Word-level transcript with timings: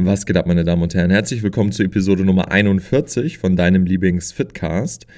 Was 0.00 0.26
geht 0.26 0.36
ab, 0.36 0.46
meine 0.46 0.62
Damen 0.62 0.82
und 0.82 0.94
Herren? 0.94 1.10
Herzlich 1.10 1.42
willkommen 1.42 1.72
zur 1.72 1.84
Episode 1.84 2.24
Nummer 2.24 2.52
41 2.52 3.36
von 3.38 3.56
deinem 3.56 3.84
Lieblings-Fitcast. 3.84 5.08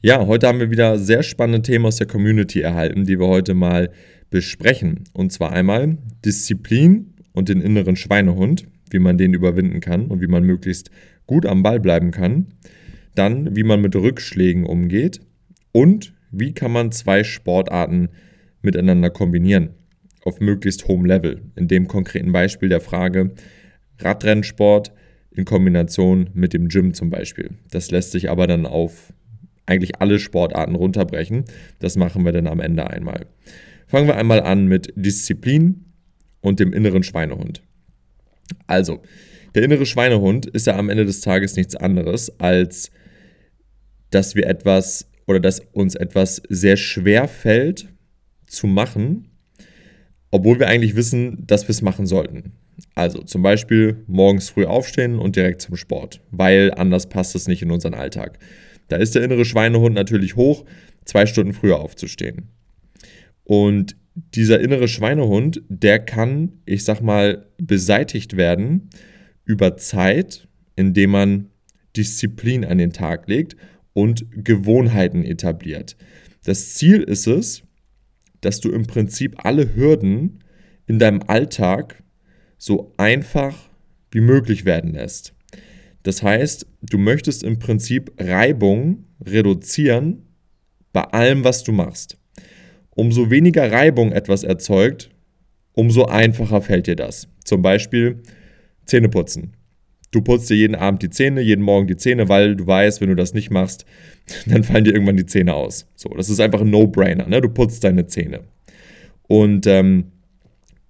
Ja, 0.00 0.26
heute 0.26 0.48
haben 0.48 0.60
wir 0.60 0.70
wieder 0.70 0.98
sehr 0.98 1.22
spannende 1.22 1.60
Themen 1.60 1.84
aus 1.84 1.96
der 1.96 2.06
Community 2.06 2.62
erhalten, 2.62 3.04
die 3.04 3.18
wir 3.18 3.26
heute 3.26 3.52
mal 3.52 3.90
besprechen. 4.30 5.04
Und 5.12 5.30
zwar 5.30 5.52
einmal 5.52 5.98
Disziplin 6.24 7.12
und 7.34 7.50
den 7.50 7.60
inneren 7.60 7.96
Schweinehund, 7.96 8.66
wie 8.88 8.98
man 8.98 9.18
den 9.18 9.34
überwinden 9.34 9.80
kann 9.80 10.06
und 10.06 10.22
wie 10.22 10.26
man 10.26 10.42
möglichst 10.42 10.90
gut 11.26 11.44
am 11.44 11.62
Ball 11.62 11.78
bleiben 11.78 12.10
kann. 12.10 12.46
Dann, 13.14 13.54
wie 13.54 13.62
man 13.62 13.82
mit 13.82 13.94
Rückschlägen 13.94 14.64
umgeht 14.64 15.20
und 15.72 16.14
wie 16.30 16.54
kann 16.54 16.72
man 16.72 16.92
zwei 16.92 17.24
Sportarten 17.24 18.08
miteinander 18.62 19.10
kombinieren 19.10 19.74
auf 20.24 20.40
möglichst 20.40 20.88
hohem 20.88 21.04
Level. 21.04 21.42
In 21.56 21.68
dem 21.68 21.88
konkreten 21.88 22.32
Beispiel 22.32 22.68
der 22.68 22.80
Frage, 22.80 23.32
Radrennsport 24.02 24.92
in 25.30 25.44
Kombination 25.44 26.30
mit 26.34 26.52
dem 26.52 26.68
Gym 26.68 26.94
zum 26.94 27.10
Beispiel. 27.10 27.50
Das 27.70 27.90
lässt 27.90 28.12
sich 28.12 28.30
aber 28.30 28.46
dann 28.46 28.66
auf 28.66 29.12
eigentlich 29.66 30.00
alle 30.00 30.18
Sportarten 30.18 30.74
runterbrechen. 30.74 31.44
Das 31.78 31.96
machen 31.96 32.24
wir 32.24 32.32
dann 32.32 32.46
am 32.46 32.60
Ende 32.60 32.90
einmal. 32.90 33.26
Fangen 33.86 34.06
wir 34.06 34.16
einmal 34.16 34.40
an 34.40 34.66
mit 34.66 34.92
Disziplin 34.96 35.84
und 36.40 36.60
dem 36.60 36.72
inneren 36.72 37.02
Schweinehund. 37.02 37.62
Also, 38.66 39.00
der 39.54 39.62
innere 39.62 39.86
Schweinehund 39.86 40.46
ist 40.46 40.66
ja 40.66 40.76
am 40.76 40.88
Ende 40.88 41.04
des 41.04 41.20
Tages 41.20 41.56
nichts 41.56 41.76
anderes, 41.76 42.38
als 42.40 42.90
dass 44.10 44.34
wir 44.34 44.46
etwas 44.46 45.08
oder 45.26 45.40
dass 45.40 45.60
uns 45.72 45.94
etwas 45.94 46.42
sehr 46.48 46.76
schwer 46.76 47.28
fällt 47.28 47.88
zu 48.46 48.66
machen, 48.66 49.28
obwohl 50.30 50.58
wir 50.58 50.68
eigentlich 50.68 50.96
wissen, 50.96 51.46
dass 51.46 51.64
wir 51.64 51.70
es 51.70 51.82
machen 51.82 52.06
sollten. 52.06 52.52
Also 52.94 53.22
zum 53.22 53.42
Beispiel 53.42 54.04
morgens 54.06 54.50
früh 54.50 54.64
aufstehen 54.64 55.18
und 55.18 55.36
direkt 55.36 55.62
zum 55.62 55.76
Sport, 55.76 56.20
weil 56.30 56.72
anders 56.74 57.08
passt 57.08 57.34
es 57.34 57.48
nicht 57.48 57.62
in 57.62 57.70
unseren 57.70 57.94
Alltag. 57.94 58.38
Da 58.88 58.96
ist 58.96 59.14
der 59.14 59.22
innere 59.22 59.44
Schweinehund 59.44 59.94
natürlich 59.94 60.36
hoch, 60.36 60.64
zwei 61.04 61.26
Stunden 61.26 61.52
früher 61.52 61.80
aufzustehen. 61.80 62.48
Und 63.44 63.96
dieser 64.34 64.60
innere 64.60 64.88
Schweinehund, 64.88 65.62
der 65.68 65.98
kann, 65.98 66.60
ich 66.66 66.84
sag 66.84 67.00
mal, 67.00 67.46
beseitigt 67.58 68.36
werden 68.36 68.90
über 69.44 69.76
Zeit, 69.76 70.48
indem 70.76 71.10
man 71.10 71.46
Disziplin 71.96 72.64
an 72.64 72.78
den 72.78 72.92
Tag 72.92 73.28
legt 73.28 73.56
und 73.92 74.26
Gewohnheiten 74.30 75.24
etabliert. 75.24 75.96
Das 76.44 76.74
Ziel 76.74 77.02
ist 77.02 77.26
es, 77.26 77.62
dass 78.40 78.60
du 78.60 78.70
im 78.70 78.86
Prinzip 78.86 79.44
alle 79.44 79.74
Hürden 79.74 80.42
in 80.86 80.98
deinem 80.98 81.22
Alltag 81.26 82.02
so 82.60 82.92
einfach 82.98 83.56
wie 84.12 84.20
möglich 84.20 84.64
werden 84.64 84.92
lässt. 84.92 85.32
Das 86.02 86.22
heißt, 86.22 86.66
du 86.82 86.98
möchtest 86.98 87.42
im 87.42 87.58
Prinzip 87.58 88.12
Reibung 88.18 89.04
reduzieren 89.24 90.26
bei 90.92 91.02
allem, 91.04 91.42
was 91.42 91.64
du 91.64 91.72
machst. 91.72 92.18
Umso 92.90 93.30
weniger 93.30 93.72
Reibung 93.72 94.12
etwas 94.12 94.44
erzeugt, 94.44 95.10
umso 95.72 96.04
einfacher 96.04 96.60
fällt 96.60 96.86
dir 96.86 96.96
das. 96.96 97.28
Zum 97.44 97.62
Beispiel 97.62 98.22
Zähne 98.84 99.08
putzen. 99.08 99.56
Du 100.10 100.20
putzt 100.20 100.50
dir 100.50 100.56
jeden 100.56 100.74
Abend 100.74 101.02
die 101.02 101.10
Zähne, 101.10 101.40
jeden 101.40 101.62
Morgen 101.62 101.86
die 101.86 101.96
Zähne, 101.96 102.28
weil 102.28 102.56
du 102.56 102.66
weißt, 102.66 103.00
wenn 103.00 103.08
du 103.08 103.14
das 103.14 103.32
nicht 103.32 103.50
machst, 103.50 103.86
dann 104.46 104.64
fallen 104.64 104.84
dir 104.84 104.92
irgendwann 104.92 105.16
die 105.16 105.26
Zähne 105.26 105.54
aus. 105.54 105.86
So, 105.94 106.10
das 106.10 106.28
ist 106.28 106.40
einfach 106.40 106.60
ein 106.60 106.70
No-Brainer. 106.70 107.26
Ne? 107.26 107.40
Du 107.40 107.48
putzt 107.48 107.84
deine 107.84 108.06
Zähne. 108.06 108.40
Und 109.28 109.66
ähm, 109.66 110.12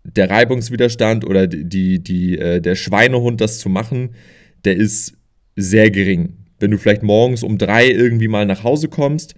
der 0.05 0.31
Reibungswiderstand 0.31 1.25
oder 1.25 1.47
die, 1.47 2.03
die, 2.03 2.39
äh, 2.39 2.61
der 2.61 2.75
Schweinehund, 2.75 3.41
das 3.41 3.59
zu 3.59 3.69
machen, 3.69 4.11
der 4.65 4.77
ist 4.77 5.15
sehr 5.57 5.91
gering. 5.91 6.37
Wenn 6.59 6.71
du 6.71 6.79
vielleicht 6.79 7.03
morgens 7.03 7.43
um 7.43 7.59
drei 7.59 7.89
irgendwie 7.89 8.29
mal 8.29 8.47
nach 8.47 8.65
Hause 8.65 8.89
kommst, 8.89 9.35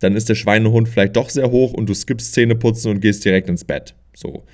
dann 0.00 0.16
ist 0.16 0.28
der 0.28 0.34
Schweinehund 0.34 0.88
vielleicht 0.88 1.16
doch 1.16 1.30
sehr 1.30 1.50
hoch 1.50 1.72
und 1.72 1.88
du 1.88 1.94
skippst 1.94 2.32
Zähneputzen 2.34 2.90
und 2.90 3.00
gehst 3.00 3.24
direkt 3.24 3.48
ins 3.48 3.64
Bett. 3.64 3.94
So. 4.14 4.44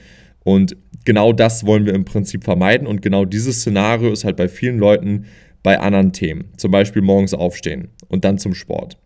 Und 0.44 0.76
genau 1.04 1.32
das 1.32 1.66
wollen 1.66 1.86
wir 1.86 1.94
im 1.94 2.04
Prinzip 2.04 2.44
vermeiden. 2.44 2.86
Und 2.86 3.02
genau 3.02 3.24
dieses 3.24 3.60
Szenario 3.60 4.12
ist 4.12 4.24
halt 4.24 4.36
bei 4.36 4.48
vielen 4.48 4.78
Leuten 4.78 5.26
bei 5.62 5.78
anderen 5.78 6.12
Themen. 6.12 6.50
Zum 6.56 6.70
Beispiel 6.70 7.02
morgens 7.02 7.34
aufstehen 7.34 7.88
und 8.08 8.24
dann 8.24 8.38
zum 8.38 8.54
Sport. 8.54 8.98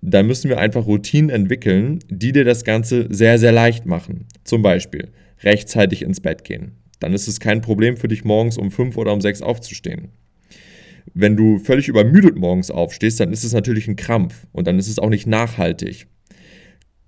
Da 0.00 0.22
müssen 0.22 0.50
wir 0.50 0.58
einfach 0.58 0.86
Routinen 0.86 1.30
entwickeln, 1.30 2.00
die 2.08 2.32
dir 2.32 2.44
das 2.44 2.64
Ganze 2.64 3.06
sehr, 3.10 3.38
sehr 3.38 3.52
leicht 3.52 3.86
machen. 3.86 4.26
Zum 4.44 4.62
Beispiel 4.62 5.10
rechtzeitig 5.42 6.02
ins 6.02 6.20
Bett 6.20 6.44
gehen. 6.44 6.72
Dann 7.00 7.12
ist 7.12 7.28
es 7.28 7.40
kein 7.40 7.60
Problem 7.60 7.96
für 7.96 8.08
dich, 8.08 8.24
morgens 8.24 8.56
um 8.56 8.70
fünf 8.70 8.96
oder 8.96 9.12
um 9.12 9.20
sechs 9.20 9.42
aufzustehen. 9.42 10.08
Wenn 11.12 11.36
du 11.36 11.58
völlig 11.58 11.88
übermüdet 11.88 12.36
morgens 12.36 12.70
aufstehst, 12.70 13.20
dann 13.20 13.32
ist 13.32 13.44
es 13.44 13.52
natürlich 13.52 13.88
ein 13.88 13.96
Krampf 13.96 14.46
und 14.52 14.66
dann 14.66 14.78
ist 14.78 14.88
es 14.88 14.98
auch 14.98 15.10
nicht 15.10 15.26
nachhaltig. 15.26 16.06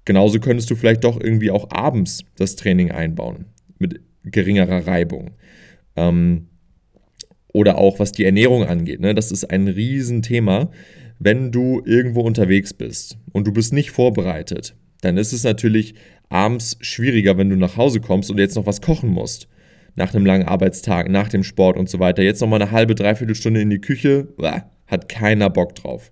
Genauso 0.04 0.38
könntest 0.38 0.70
du 0.70 0.76
vielleicht 0.76 1.04
doch 1.04 1.20
irgendwie 1.20 1.50
auch 1.50 1.70
abends 1.70 2.25
das 2.36 2.56
Training 2.56 2.91
einbauen 2.91 3.47
mit 3.78 4.00
geringerer 4.22 4.86
Reibung. 4.86 5.32
Ähm, 5.97 6.48
oder 7.53 7.78
auch 7.78 7.98
was 7.98 8.12
die 8.12 8.25
Ernährung 8.25 8.65
angeht. 8.65 9.00
Ne? 9.00 9.15
Das 9.15 9.32
ist 9.32 9.44
ein 9.44 9.66
Riesenthema. 9.66 10.70
Wenn 11.19 11.50
du 11.50 11.82
irgendwo 11.86 12.20
unterwegs 12.20 12.75
bist 12.75 13.16
und 13.32 13.47
du 13.47 13.53
bist 13.53 13.72
nicht 13.72 13.91
vorbereitet, 13.91 14.76
dann 15.01 15.17
ist 15.17 15.33
es 15.33 15.45
natürlich 15.45 15.95
abends 16.29 16.77
schwieriger, 16.81 17.39
wenn 17.39 17.51
du 17.51 17.57
nach 17.57 17.77
Hause 17.77 18.01
kommst 18.01 18.31
und 18.31 18.39
jetzt 18.39 18.57
noch 18.57 18.67
was 18.67 18.81
kochen 18.81 19.11
musst. 19.11 19.49
Nach 19.95 20.15
einem 20.15 20.27
langen 20.27 20.47
Arbeitstag, 20.47 21.09
nach 21.09 21.29
dem 21.29 21.43
Sport 21.43 21.77
und 21.77 21.89
so 21.89 21.99
weiter. 21.99 22.23
Jetzt 22.23 22.41
noch 22.41 22.49
mal 22.49 22.61
eine 22.61 22.71
halbe, 22.71 22.95
dreiviertel 22.95 23.34
Stunde 23.34 23.61
in 23.61 23.71
die 23.71 23.81
Küche, 23.81 24.29
hat 24.87 25.09
keiner 25.09 25.49
Bock 25.49 25.75
drauf. 25.75 26.11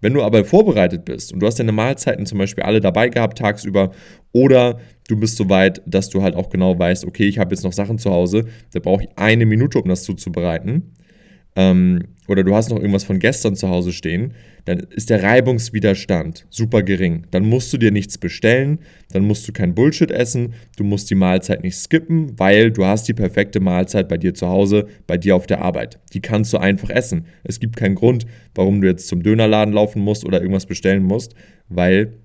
Wenn 0.00 0.14
du 0.14 0.22
aber 0.22 0.44
vorbereitet 0.44 1.04
bist 1.04 1.32
und 1.32 1.40
du 1.40 1.46
hast 1.46 1.58
deine 1.58 1.72
Mahlzeiten 1.72 2.24
zum 2.24 2.38
Beispiel 2.38 2.62
alle 2.62 2.80
dabei 2.80 3.08
gehabt 3.08 3.38
tagsüber 3.38 3.90
oder 4.32 4.78
du 5.08 5.18
bist 5.18 5.36
so 5.36 5.48
weit, 5.48 5.82
dass 5.86 6.08
du 6.08 6.22
halt 6.22 6.36
auch 6.36 6.50
genau 6.50 6.78
weißt, 6.78 7.04
okay, 7.04 7.26
ich 7.26 7.38
habe 7.38 7.54
jetzt 7.54 7.64
noch 7.64 7.72
Sachen 7.72 7.98
zu 7.98 8.10
Hause, 8.10 8.46
da 8.72 8.78
brauche 8.78 9.04
ich 9.04 9.08
eine 9.16 9.44
Minute, 9.44 9.80
um 9.80 9.88
das 9.88 10.04
zuzubereiten, 10.04 10.94
ähm, 11.58 12.04
oder 12.28 12.44
du 12.44 12.54
hast 12.54 12.70
noch 12.70 12.76
irgendwas 12.76 13.04
von 13.04 13.18
gestern 13.18 13.56
zu 13.56 13.68
Hause 13.68 13.92
stehen, 13.92 14.34
dann 14.64 14.78
ist 14.78 15.10
der 15.10 15.22
Reibungswiderstand 15.22 16.46
super 16.50 16.82
gering. 16.82 17.26
Dann 17.30 17.48
musst 17.48 17.72
du 17.72 17.78
dir 17.78 17.90
nichts 17.90 18.16
bestellen, 18.16 18.78
dann 19.10 19.24
musst 19.24 19.48
du 19.48 19.52
kein 19.52 19.74
Bullshit 19.74 20.10
essen, 20.10 20.54
du 20.76 20.84
musst 20.84 21.10
die 21.10 21.16
Mahlzeit 21.16 21.64
nicht 21.64 21.76
skippen, 21.76 22.38
weil 22.38 22.70
du 22.70 22.84
hast 22.84 23.08
die 23.08 23.14
perfekte 23.14 23.58
Mahlzeit 23.58 24.08
bei 24.08 24.18
dir 24.18 24.34
zu 24.34 24.46
Hause, 24.46 24.86
bei 25.08 25.18
dir 25.18 25.34
auf 25.34 25.46
der 25.48 25.62
Arbeit. 25.62 25.98
Die 26.12 26.20
kannst 26.20 26.52
du 26.52 26.58
einfach 26.58 26.90
essen. 26.90 27.26
Es 27.42 27.58
gibt 27.58 27.76
keinen 27.76 27.96
Grund, 27.96 28.24
warum 28.54 28.80
du 28.80 28.86
jetzt 28.86 29.08
zum 29.08 29.22
Dönerladen 29.24 29.74
laufen 29.74 30.00
musst 30.00 30.24
oder 30.24 30.40
irgendwas 30.40 30.66
bestellen 30.66 31.02
musst, 31.02 31.34
weil 31.68 32.18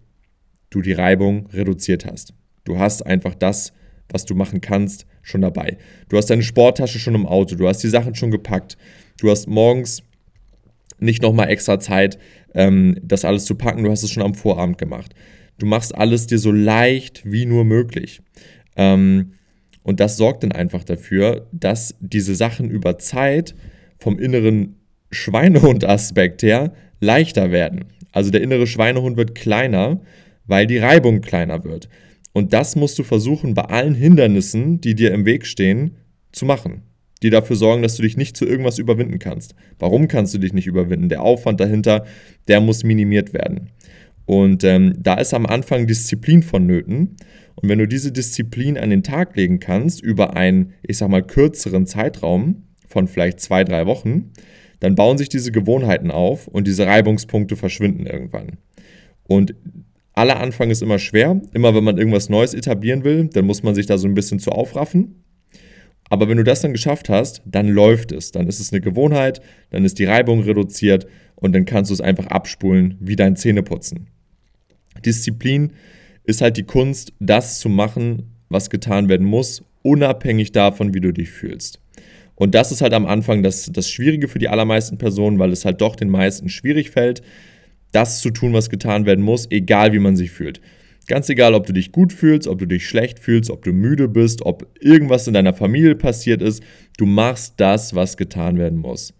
du 0.69 0.81
die 0.81 0.93
Reibung 0.93 1.47
reduziert 1.47 2.05
hast. 2.05 2.35
Du 2.65 2.77
hast 2.77 3.01
einfach 3.01 3.33
das, 3.33 3.73
was 4.09 4.25
du 4.25 4.35
machen 4.35 4.61
kannst, 4.61 5.05
schon 5.21 5.41
dabei. 5.41 5.77
Du 6.09 6.17
hast 6.17 6.29
deine 6.29 6.43
Sporttasche 6.43 6.99
schon 6.99 7.15
im 7.15 7.25
Auto, 7.25 7.55
du 7.55 7.67
hast 7.67 7.83
die 7.83 7.89
Sachen 7.89 8.15
schon 8.15 8.31
gepackt. 8.31 8.77
Du 9.19 9.29
hast 9.29 9.47
morgens 9.47 10.03
nicht 10.99 11.21
nochmal 11.21 11.49
extra 11.49 11.79
Zeit, 11.79 12.17
ähm, 12.53 12.97
das 13.01 13.25
alles 13.25 13.45
zu 13.45 13.55
packen. 13.55 13.83
Du 13.83 13.91
hast 13.91 14.03
es 14.03 14.11
schon 14.11 14.23
am 14.23 14.35
Vorabend 14.35 14.77
gemacht. 14.77 15.13
Du 15.59 15.65
machst 15.65 15.95
alles 15.95 16.27
dir 16.27 16.39
so 16.39 16.51
leicht 16.51 17.23
wie 17.25 17.45
nur 17.45 17.63
möglich. 17.63 18.21
Ähm, 18.75 19.33
und 19.83 19.99
das 19.99 20.17
sorgt 20.17 20.43
dann 20.43 20.51
einfach 20.51 20.83
dafür, 20.83 21.47
dass 21.51 21.95
diese 21.99 22.35
Sachen 22.35 22.69
über 22.69 22.97
Zeit 22.97 23.53
vom 23.99 24.17
inneren 24.17 24.77
Schweinehund-Aspekt 25.11 26.41
her 26.41 26.73
leichter 26.99 27.51
werden. 27.51 27.85
Also 28.11 28.31
der 28.31 28.41
innere 28.41 28.65
Schweinehund 28.65 29.17
wird 29.17 29.35
kleiner, 29.35 30.01
weil 30.45 30.67
die 30.67 30.77
Reibung 30.77 31.21
kleiner 31.21 31.63
wird. 31.63 31.89
Und 32.33 32.53
das 32.53 32.75
musst 32.75 32.99
du 32.99 33.03
versuchen, 33.03 33.53
bei 33.53 33.63
allen 33.63 33.95
Hindernissen, 33.95 34.81
die 34.81 34.95
dir 34.95 35.13
im 35.13 35.25
Weg 35.25 35.45
stehen, 35.45 35.97
zu 36.31 36.45
machen 36.45 36.83
die 37.23 37.29
dafür 37.29 37.55
sorgen, 37.55 37.81
dass 37.81 37.95
du 37.95 38.03
dich 38.03 38.17
nicht 38.17 38.37
zu 38.37 38.45
irgendwas 38.45 38.77
überwinden 38.77 39.17
kannst. 39.17 39.55
Warum 39.79 40.07
kannst 40.07 40.33
du 40.33 40.37
dich 40.37 40.53
nicht 40.53 40.67
überwinden? 40.67 41.09
Der 41.09 41.21
Aufwand 41.21 41.59
dahinter, 41.59 42.05
der 42.47 42.59
muss 42.59 42.83
minimiert 42.83 43.33
werden. 43.33 43.71
Und 44.25 44.63
ähm, 44.63 44.95
da 44.99 45.15
ist 45.15 45.33
am 45.33 45.45
Anfang 45.45 45.87
Disziplin 45.87 46.43
vonnöten. 46.43 47.15
Und 47.55 47.69
wenn 47.69 47.79
du 47.79 47.87
diese 47.87 48.11
Disziplin 48.11 48.77
an 48.77 48.89
den 48.89 49.03
Tag 49.03 49.35
legen 49.35 49.59
kannst, 49.59 50.01
über 50.01 50.35
einen, 50.35 50.73
ich 50.83 50.97
sag 50.97 51.09
mal, 51.09 51.23
kürzeren 51.23 51.87
Zeitraum 51.87 52.63
von 52.87 53.07
vielleicht 53.07 53.39
zwei, 53.39 53.63
drei 53.63 53.85
Wochen, 53.85 54.31
dann 54.79 54.95
bauen 54.95 55.17
sich 55.17 55.29
diese 55.29 55.51
Gewohnheiten 55.51 56.11
auf 56.11 56.47
und 56.47 56.67
diese 56.67 56.85
Reibungspunkte 56.85 57.55
verschwinden 57.55 58.05
irgendwann. 58.05 58.57
Und 59.23 59.55
aller 60.13 60.39
Anfang 60.39 60.69
ist 60.69 60.81
immer 60.81 60.99
schwer. 60.99 61.41
Immer 61.53 61.75
wenn 61.75 61.83
man 61.83 61.97
irgendwas 61.97 62.29
Neues 62.29 62.53
etablieren 62.53 63.03
will, 63.03 63.29
dann 63.33 63.45
muss 63.45 63.63
man 63.63 63.75
sich 63.75 63.85
da 63.85 63.97
so 63.97 64.07
ein 64.07 64.13
bisschen 64.13 64.39
zu 64.39 64.51
aufraffen. 64.51 65.23
Aber 66.09 66.29
wenn 66.29 66.37
du 66.37 66.43
das 66.43 66.61
dann 66.61 66.73
geschafft 66.73 67.09
hast, 67.09 67.41
dann 67.45 67.67
läuft 67.67 68.11
es. 68.11 68.31
Dann 68.31 68.47
ist 68.47 68.59
es 68.59 68.71
eine 68.71 68.81
Gewohnheit, 68.81 69.41
dann 69.71 69.85
ist 69.85 69.97
die 69.99 70.05
Reibung 70.05 70.43
reduziert 70.43 71.07
und 71.35 71.53
dann 71.53 71.65
kannst 71.65 71.89
du 71.89 71.93
es 71.93 72.01
einfach 72.01 72.27
abspulen 72.27 72.97
wie 72.99 73.15
dein 73.15 73.35
Zähneputzen. 73.35 74.07
Disziplin 75.03 75.73
ist 76.23 76.41
halt 76.41 76.57
die 76.57 76.63
Kunst, 76.63 77.13
das 77.19 77.59
zu 77.59 77.69
machen, 77.69 78.33
was 78.49 78.69
getan 78.69 79.09
werden 79.09 79.25
muss, 79.25 79.63
unabhängig 79.81 80.51
davon, 80.51 80.93
wie 80.93 81.01
du 81.01 81.11
dich 81.11 81.29
fühlst. 81.29 81.81
Und 82.35 82.55
das 82.55 82.71
ist 82.71 82.81
halt 82.81 82.93
am 82.93 83.05
Anfang 83.05 83.43
das, 83.43 83.69
das 83.71 83.89
Schwierige 83.89 84.27
für 84.27 84.39
die 84.39 84.49
allermeisten 84.49 84.97
Personen, 84.97 85.39
weil 85.39 85.51
es 85.51 85.65
halt 85.65 85.81
doch 85.81 85.95
den 85.95 86.09
meisten 86.09 86.49
schwierig 86.49 86.91
fällt, 86.91 87.21
das 87.93 88.19
zu 88.19 88.31
tun, 88.31 88.51
was 88.53 88.69
getan 88.69 89.05
werden 89.05 89.23
muss, 89.23 89.47
egal 89.49 89.93
wie 89.93 89.99
man 89.99 90.17
sich 90.17 90.31
fühlt. 90.31 90.59
Ganz 91.07 91.29
egal, 91.29 91.53
ob 91.53 91.65
du 91.65 91.73
dich 91.73 91.91
gut 91.91 92.13
fühlst, 92.13 92.47
ob 92.47 92.59
du 92.59 92.65
dich 92.65 92.87
schlecht 92.87 93.19
fühlst, 93.19 93.49
ob 93.49 93.63
du 93.63 93.73
müde 93.73 94.07
bist, 94.07 94.45
ob 94.45 94.67
irgendwas 94.79 95.27
in 95.27 95.33
deiner 95.33 95.53
Familie 95.53 95.95
passiert 95.95 96.41
ist, 96.41 96.63
du 96.97 97.05
machst 97.05 97.55
das, 97.57 97.93
was 97.93 98.15
getan 98.15 98.57
werden 98.57 98.79
muss. 98.79 99.13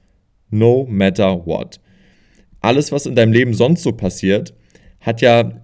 No 0.50 0.88
matter 0.90 1.46
what. 1.46 1.80
Alles, 2.62 2.92
was 2.92 3.06
in 3.06 3.16
deinem 3.16 3.34
Leben 3.34 3.54
sonst 3.54 3.84
so 3.84 3.92
passiert, 3.92 4.54
hat 5.02 5.22
ja 5.22 5.62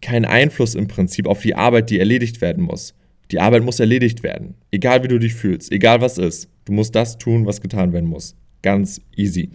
keinen 0.00 0.24
Einfluss 0.24 0.74
im 0.74 0.88
Prinzip 0.88 1.26
auf 1.26 1.42
die 1.42 1.54
Arbeit, 1.54 1.90
die 1.90 1.98
erledigt 1.98 2.40
werden 2.40 2.64
muss. 2.64 2.94
Die 3.30 3.38
Arbeit 3.38 3.62
muss 3.62 3.80
erledigt 3.80 4.22
werden. 4.22 4.54
Egal 4.70 5.04
wie 5.04 5.08
du 5.08 5.18
dich 5.18 5.34
fühlst, 5.34 5.70
egal 5.70 6.00
was 6.00 6.16
ist. 6.16 6.48
Du 6.64 6.72
musst 6.72 6.94
das 6.94 7.18
tun, 7.18 7.44
was 7.44 7.60
getan 7.60 7.92
werden 7.92 8.08
muss. 8.08 8.34
Ganz 8.62 9.02
easy. 9.14 9.50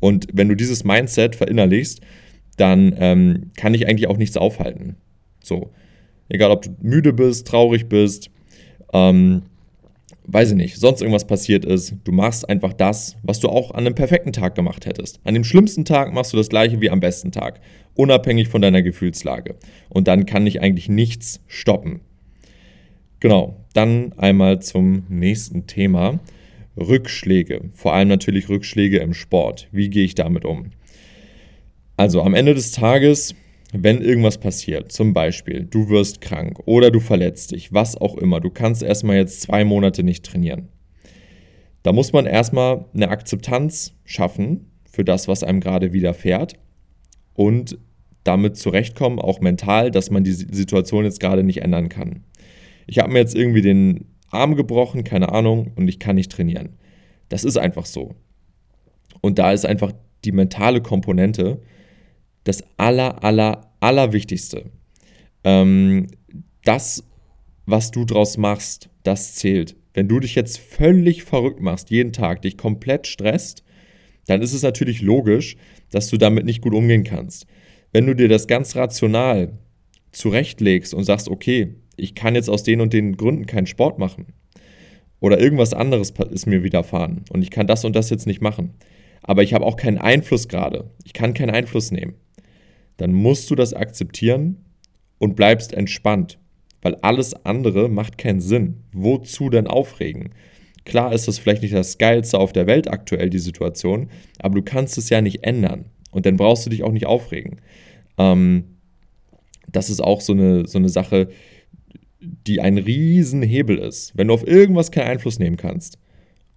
Und 0.00 0.26
wenn 0.32 0.48
du 0.48 0.54
dieses 0.54 0.84
Mindset 0.84 1.34
verinnerlichst, 1.34 2.00
dann 2.60 2.94
ähm, 2.98 3.50
kann 3.56 3.72
dich 3.72 3.88
eigentlich 3.88 4.08
auch 4.08 4.16
nichts 4.16 4.36
aufhalten. 4.36 4.96
So. 5.42 5.70
Egal, 6.28 6.50
ob 6.50 6.62
du 6.62 6.70
müde 6.82 7.14
bist, 7.14 7.46
traurig 7.46 7.88
bist, 7.88 8.30
ähm, 8.92 9.42
weiß 10.26 10.50
ich 10.50 10.56
nicht, 10.56 10.76
sonst 10.76 11.00
irgendwas 11.00 11.26
passiert 11.26 11.64
ist, 11.64 11.94
du 12.04 12.12
machst 12.12 12.48
einfach 12.48 12.74
das, 12.74 13.16
was 13.22 13.40
du 13.40 13.48
auch 13.48 13.70
an 13.70 13.86
einem 13.86 13.94
perfekten 13.94 14.32
Tag 14.32 14.54
gemacht 14.54 14.84
hättest. 14.84 15.20
An 15.24 15.32
dem 15.32 15.44
schlimmsten 15.44 15.86
Tag 15.86 16.12
machst 16.12 16.34
du 16.34 16.36
das 16.36 16.50
gleiche 16.50 16.82
wie 16.82 16.90
am 16.90 17.00
besten 17.00 17.32
Tag, 17.32 17.60
unabhängig 17.94 18.48
von 18.48 18.60
deiner 18.60 18.82
Gefühlslage. 18.82 19.54
Und 19.88 20.06
dann 20.06 20.26
kann 20.26 20.44
dich 20.44 20.60
eigentlich 20.60 20.90
nichts 20.90 21.40
stoppen. 21.46 22.00
Genau, 23.20 23.56
dann 23.72 24.12
einmal 24.18 24.60
zum 24.60 25.04
nächsten 25.08 25.66
Thema. 25.66 26.20
Rückschläge, 26.76 27.62
vor 27.74 27.94
allem 27.94 28.08
natürlich 28.08 28.48
Rückschläge 28.48 28.98
im 28.98 29.14
Sport. 29.14 29.68
Wie 29.72 29.88
gehe 29.88 30.04
ich 30.04 30.14
damit 30.14 30.44
um? 30.44 30.70
Also 31.98 32.22
am 32.22 32.32
Ende 32.32 32.54
des 32.54 32.72
Tages 32.72 33.34
wenn 33.72 34.00
irgendwas 34.00 34.38
passiert, 34.38 34.92
zum 34.92 35.12
Beispiel 35.12 35.64
du 35.64 35.88
wirst 35.88 36.20
krank 36.20 36.58
oder 36.64 36.90
du 36.90 37.00
verletzt 37.00 37.50
dich, 37.50 37.72
was 37.72 37.96
auch 37.96 38.16
immer, 38.16 38.40
du 38.40 38.50
kannst 38.50 38.82
erstmal 38.82 39.16
jetzt 39.16 39.42
zwei 39.42 39.64
Monate 39.64 40.02
nicht 40.02 40.24
trainieren. 40.24 40.68
Da 41.82 41.92
muss 41.92 42.12
man 42.12 42.26
erstmal 42.26 42.86
eine 42.94 43.08
Akzeptanz 43.08 43.94
schaffen 44.04 44.70
für 44.90 45.04
das, 45.04 45.28
was 45.28 45.42
einem 45.42 45.60
gerade 45.60 45.92
widerfährt 45.92 46.54
und 47.34 47.78
damit 48.24 48.56
zurechtkommen, 48.56 49.18
auch 49.18 49.40
mental, 49.40 49.90
dass 49.90 50.10
man 50.10 50.24
die 50.24 50.32
Situation 50.32 51.04
jetzt 51.04 51.20
gerade 51.20 51.44
nicht 51.44 51.62
ändern 51.62 51.88
kann. 51.88 52.24
Ich 52.86 52.98
habe 52.98 53.12
mir 53.12 53.18
jetzt 53.18 53.36
irgendwie 53.36 53.62
den 53.62 54.06
Arm 54.30 54.56
gebrochen, 54.56 55.04
keine 55.04 55.32
Ahnung, 55.32 55.72
und 55.76 55.88
ich 55.88 55.98
kann 55.98 56.16
nicht 56.16 56.32
trainieren. 56.32 56.76
Das 57.28 57.44
ist 57.44 57.56
einfach 57.56 57.86
so. 57.86 58.14
Und 59.20 59.38
da 59.38 59.52
ist 59.52 59.64
einfach 59.64 59.92
die 60.24 60.32
mentale 60.32 60.82
Komponente, 60.82 61.60
das 62.48 62.64
aller, 62.76 63.22
aller, 63.22 63.72
allerwichtigste. 63.80 64.70
Ähm, 65.44 66.08
das, 66.64 67.04
was 67.66 67.90
du 67.90 68.04
draus 68.04 68.36
machst, 68.36 68.88
das 69.02 69.34
zählt. 69.34 69.76
Wenn 69.94 70.08
du 70.08 70.20
dich 70.20 70.34
jetzt 70.34 70.58
völlig 70.58 71.24
verrückt 71.24 71.60
machst, 71.60 71.90
jeden 71.90 72.12
Tag, 72.12 72.42
dich 72.42 72.56
komplett 72.56 73.06
stresst, 73.06 73.64
dann 74.26 74.42
ist 74.42 74.52
es 74.52 74.62
natürlich 74.62 75.00
logisch, 75.00 75.56
dass 75.90 76.08
du 76.08 76.18
damit 76.18 76.44
nicht 76.44 76.60
gut 76.60 76.74
umgehen 76.74 77.04
kannst. 77.04 77.46
Wenn 77.92 78.06
du 78.06 78.14
dir 78.14 78.28
das 78.28 78.46
ganz 78.46 78.76
rational 78.76 79.58
zurechtlegst 80.12 80.94
und 80.94 81.04
sagst, 81.04 81.28
okay, 81.28 81.74
ich 81.96 82.14
kann 82.14 82.34
jetzt 82.34 82.50
aus 82.50 82.62
den 82.62 82.80
und 82.80 82.92
den 82.92 83.16
Gründen 83.16 83.46
keinen 83.46 83.66
Sport 83.66 83.98
machen 83.98 84.26
oder 85.20 85.40
irgendwas 85.40 85.74
anderes 85.74 86.12
ist 86.30 86.46
mir 86.46 86.62
widerfahren 86.62 87.24
und 87.30 87.42
ich 87.42 87.50
kann 87.50 87.66
das 87.66 87.84
und 87.84 87.96
das 87.96 88.10
jetzt 88.10 88.26
nicht 88.26 88.40
machen, 88.40 88.74
aber 89.22 89.42
ich 89.42 89.52
habe 89.54 89.66
auch 89.66 89.76
keinen 89.76 89.98
Einfluss 89.98 90.48
gerade, 90.48 90.90
ich 91.04 91.12
kann 91.12 91.34
keinen 91.34 91.50
Einfluss 91.50 91.90
nehmen, 91.90 92.14
dann 92.98 93.14
musst 93.14 93.50
du 93.50 93.54
das 93.54 93.72
akzeptieren 93.72 94.64
und 95.16 95.34
bleibst 95.34 95.72
entspannt, 95.72 96.38
weil 96.82 96.96
alles 96.96 97.34
andere 97.46 97.88
macht 97.88 98.18
keinen 98.18 98.40
Sinn. 98.40 98.84
Wozu 98.92 99.48
denn 99.48 99.66
aufregen? 99.66 100.34
Klar 100.84 101.12
ist 101.12 101.26
das 101.28 101.38
vielleicht 101.38 101.62
nicht 101.62 101.74
das 101.74 101.98
Geilste 101.98 102.38
auf 102.38 102.52
der 102.52 102.66
Welt 102.66 102.90
aktuell, 102.90 103.30
die 103.30 103.38
Situation, 103.38 104.08
aber 104.38 104.56
du 104.56 104.62
kannst 104.62 104.98
es 104.98 105.10
ja 105.10 105.20
nicht 105.20 105.44
ändern 105.44 105.86
und 106.10 106.26
dann 106.26 106.36
brauchst 106.36 106.66
du 106.66 106.70
dich 106.70 106.82
auch 106.82 106.92
nicht 106.92 107.06
aufregen. 107.06 107.60
Ähm, 108.16 108.76
das 109.70 109.90
ist 109.90 110.00
auch 110.00 110.20
so 110.20 110.32
eine, 110.32 110.66
so 110.66 110.78
eine 110.78 110.88
Sache, 110.88 111.28
die 112.20 112.60
ein 112.60 112.78
Riesenhebel 112.78 113.78
ist. 113.78 114.12
Wenn 114.16 114.28
du 114.28 114.34
auf 114.34 114.46
irgendwas 114.46 114.90
keinen 114.90 115.08
Einfluss 115.08 115.38
nehmen 115.38 115.56
kannst 115.56 115.98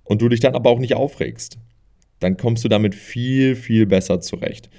und 0.04 0.22
du 0.22 0.30
dich 0.30 0.40
dann 0.40 0.56
aber 0.56 0.70
auch 0.70 0.80
nicht 0.80 0.96
aufregst, 0.96 1.58
dann 2.20 2.38
kommst 2.38 2.64
du 2.64 2.70
damit 2.70 2.96
viel, 2.96 3.56
viel 3.56 3.86
besser 3.86 4.22
zurecht. 4.22 4.70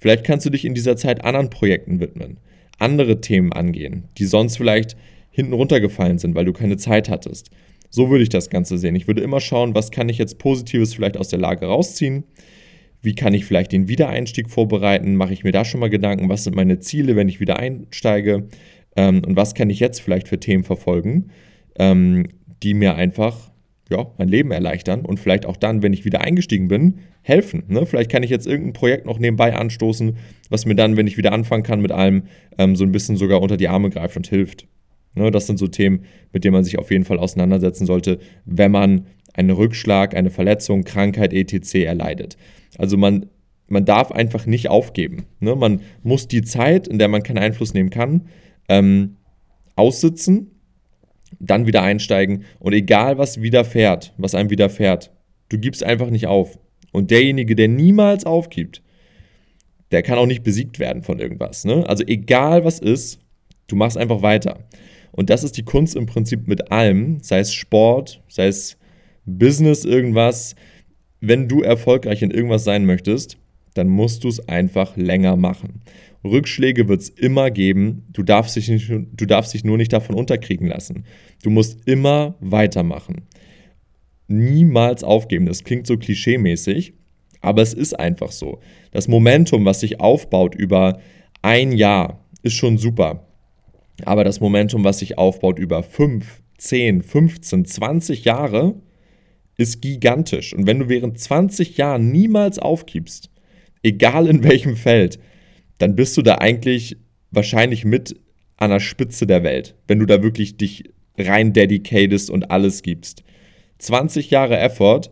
Vielleicht 0.00 0.24
kannst 0.24 0.46
du 0.46 0.50
dich 0.50 0.64
in 0.64 0.74
dieser 0.74 0.96
Zeit 0.96 1.24
anderen 1.24 1.50
Projekten 1.50 2.00
widmen, 2.00 2.38
andere 2.78 3.20
Themen 3.20 3.52
angehen, 3.52 4.04
die 4.18 4.24
sonst 4.24 4.56
vielleicht 4.56 4.96
hinten 5.30 5.52
runtergefallen 5.52 6.18
sind, 6.18 6.34
weil 6.34 6.46
du 6.46 6.52
keine 6.52 6.76
Zeit 6.76 7.08
hattest. 7.08 7.50
So 7.90 8.08
würde 8.08 8.22
ich 8.22 8.28
das 8.28 8.50
Ganze 8.50 8.78
sehen. 8.78 8.94
Ich 8.94 9.06
würde 9.06 9.22
immer 9.22 9.40
schauen, 9.40 9.74
was 9.74 9.90
kann 9.90 10.08
ich 10.08 10.18
jetzt 10.18 10.38
Positives 10.38 10.94
vielleicht 10.94 11.16
aus 11.16 11.28
der 11.28 11.38
Lage 11.38 11.66
rausziehen? 11.66 12.24
Wie 13.02 13.14
kann 13.14 13.34
ich 13.34 13.44
vielleicht 13.44 13.72
den 13.72 13.88
Wiedereinstieg 13.88 14.50
vorbereiten? 14.50 15.16
Mache 15.16 15.32
ich 15.32 15.44
mir 15.44 15.52
da 15.52 15.64
schon 15.64 15.80
mal 15.80 15.90
Gedanken? 15.90 16.28
Was 16.28 16.44
sind 16.44 16.56
meine 16.56 16.78
Ziele, 16.78 17.16
wenn 17.16 17.28
ich 17.28 17.40
wieder 17.40 17.58
einsteige? 17.58 18.48
Ähm, 18.96 19.22
und 19.26 19.36
was 19.36 19.54
kann 19.54 19.70
ich 19.70 19.80
jetzt 19.80 20.00
vielleicht 20.00 20.28
für 20.28 20.38
Themen 20.38 20.64
verfolgen, 20.64 21.30
ähm, 21.78 22.26
die 22.62 22.74
mir 22.74 22.94
einfach 22.94 23.49
ja, 23.90 24.06
mein 24.18 24.28
Leben 24.28 24.52
erleichtern 24.52 25.04
und 25.04 25.18
vielleicht 25.18 25.46
auch 25.46 25.56
dann, 25.56 25.82
wenn 25.82 25.92
ich 25.92 26.04
wieder 26.04 26.20
eingestiegen 26.20 26.68
bin, 26.68 27.00
helfen. 27.22 27.64
Ne? 27.68 27.84
Vielleicht 27.86 28.10
kann 28.10 28.22
ich 28.22 28.30
jetzt 28.30 28.46
irgendein 28.46 28.72
Projekt 28.72 29.04
noch 29.04 29.18
nebenbei 29.18 29.54
anstoßen, 29.54 30.16
was 30.48 30.64
mir 30.64 30.76
dann, 30.76 30.96
wenn 30.96 31.06
ich 31.06 31.16
wieder 31.16 31.32
anfangen 31.32 31.64
kann 31.64 31.80
mit 31.80 31.92
allem, 31.92 32.24
ähm, 32.56 32.76
so 32.76 32.84
ein 32.84 32.92
bisschen 32.92 33.16
sogar 33.16 33.42
unter 33.42 33.56
die 33.56 33.68
Arme 33.68 33.90
greift 33.90 34.16
und 34.16 34.28
hilft. 34.28 34.66
Ne? 35.14 35.30
Das 35.30 35.46
sind 35.46 35.58
so 35.58 35.66
Themen, 35.66 36.04
mit 36.32 36.44
denen 36.44 36.54
man 36.54 36.64
sich 36.64 36.78
auf 36.78 36.90
jeden 36.90 37.04
Fall 37.04 37.18
auseinandersetzen 37.18 37.84
sollte, 37.84 38.20
wenn 38.44 38.70
man 38.70 39.06
einen 39.34 39.50
Rückschlag, 39.50 40.14
eine 40.14 40.30
Verletzung, 40.30 40.84
Krankheit 40.84 41.32
etc. 41.32 41.74
erleidet. 41.86 42.36
Also 42.78 42.96
man, 42.96 43.26
man 43.66 43.84
darf 43.84 44.12
einfach 44.12 44.46
nicht 44.46 44.68
aufgeben. 44.68 45.26
Ne? 45.40 45.56
Man 45.56 45.80
muss 46.02 46.28
die 46.28 46.42
Zeit, 46.42 46.86
in 46.86 46.98
der 46.98 47.08
man 47.08 47.24
keinen 47.24 47.38
Einfluss 47.38 47.74
nehmen 47.74 47.90
kann, 47.90 48.28
ähm, 48.68 49.16
aussitzen, 49.74 50.59
dann 51.38 51.66
wieder 51.66 51.82
einsteigen 51.82 52.44
und 52.58 52.72
egal 52.72 53.18
was 53.18 53.40
widerfährt, 53.40 54.12
was 54.16 54.34
einem 54.34 54.50
widerfährt, 54.50 55.12
du 55.48 55.58
gibst 55.58 55.84
einfach 55.84 56.10
nicht 56.10 56.26
auf. 56.26 56.58
Und 56.92 57.10
derjenige, 57.10 57.54
der 57.54 57.68
niemals 57.68 58.26
aufgibt, 58.26 58.82
der 59.90 60.02
kann 60.02 60.18
auch 60.18 60.26
nicht 60.26 60.42
besiegt 60.42 60.78
werden 60.78 61.02
von 61.02 61.18
irgendwas. 61.18 61.64
Ne? 61.64 61.88
Also 61.88 62.04
egal 62.06 62.64
was 62.64 62.78
ist, 62.78 63.20
du 63.66 63.76
machst 63.76 63.96
einfach 63.96 64.22
weiter. 64.22 64.58
Und 65.12 65.30
das 65.30 65.42
ist 65.42 65.56
die 65.56 65.64
Kunst 65.64 65.96
im 65.96 66.06
Prinzip 66.06 66.46
mit 66.46 66.70
allem, 66.70 67.18
sei 67.22 67.40
es 67.40 67.52
Sport, 67.52 68.22
sei 68.28 68.46
es 68.46 68.76
Business, 69.26 69.84
irgendwas. 69.84 70.54
Wenn 71.20 71.48
du 71.48 71.62
erfolgreich 71.62 72.22
in 72.22 72.30
irgendwas 72.30 72.64
sein 72.64 72.86
möchtest, 72.86 73.36
dann 73.74 73.88
musst 73.88 74.24
du 74.24 74.28
es 74.28 74.48
einfach 74.48 74.96
länger 74.96 75.36
machen. 75.36 75.82
Rückschläge 76.24 76.88
wird 76.88 77.00
es 77.00 77.08
immer 77.08 77.50
geben. 77.50 78.06
Du 78.12 78.22
darfst, 78.22 78.56
dich 78.56 78.68
nicht, 78.68 78.90
du 78.90 79.26
darfst 79.26 79.54
dich 79.54 79.64
nur 79.64 79.78
nicht 79.78 79.92
davon 79.92 80.16
unterkriegen 80.16 80.66
lassen. 80.66 81.04
Du 81.42 81.50
musst 81.50 81.86
immer 81.86 82.36
weitermachen 82.40 83.26
niemals 84.30 85.04
aufgeben. 85.04 85.46
Das 85.46 85.64
klingt 85.64 85.86
so 85.86 85.98
klischeemäßig, 85.98 86.94
aber 87.40 87.62
es 87.62 87.74
ist 87.74 87.98
einfach 87.98 88.32
so. 88.32 88.60
Das 88.92 89.08
Momentum, 89.08 89.64
was 89.64 89.80
sich 89.80 90.00
aufbaut 90.00 90.54
über 90.54 91.00
ein 91.42 91.72
Jahr, 91.72 92.24
ist 92.42 92.54
schon 92.54 92.78
super. 92.78 93.26
Aber 94.04 94.24
das 94.24 94.40
Momentum, 94.40 94.84
was 94.84 95.00
sich 95.00 95.18
aufbaut 95.18 95.58
über 95.58 95.82
5, 95.82 96.40
10, 96.56 97.02
15, 97.02 97.64
20 97.64 98.24
Jahre, 98.24 98.76
ist 99.56 99.82
gigantisch. 99.82 100.54
Und 100.54 100.66
wenn 100.66 100.78
du 100.78 100.88
während 100.88 101.18
20 101.18 101.76
Jahren 101.76 102.10
niemals 102.10 102.58
aufgibst, 102.58 103.30
egal 103.82 104.26
in 104.26 104.42
welchem 104.44 104.76
Feld, 104.76 105.18
dann 105.80 105.96
bist 105.96 106.16
du 106.16 106.22
da 106.22 106.36
eigentlich 106.36 106.98
wahrscheinlich 107.30 107.84
mit 107.84 108.14
an 108.58 108.70
der 108.70 108.80
Spitze 108.80 109.26
der 109.26 109.42
Welt, 109.42 109.74
wenn 109.88 109.98
du 109.98 110.06
da 110.06 110.22
wirklich 110.22 110.58
dich 110.58 110.84
rein 111.18 111.54
dedicatest 111.54 112.30
und 112.30 112.50
alles 112.50 112.82
gibst. 112.82 113.24
20 113.78 114.30
Jahre 114.30 114.58
Effort 114.58 115.10